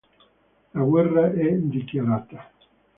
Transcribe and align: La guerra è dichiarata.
La 0.71 0.81
guerra 0.83 1.31
è 1.31 1.53
dichiarata. 1.57 2.49